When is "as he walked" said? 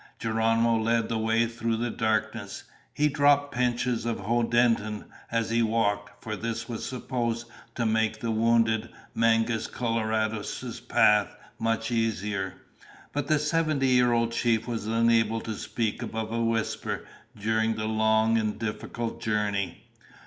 5.31-6.23